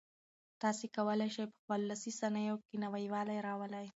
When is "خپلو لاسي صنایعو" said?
1.61-2.63